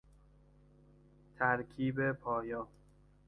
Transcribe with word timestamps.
ترکیب 1.39 2.11
پایا 2.11 2.67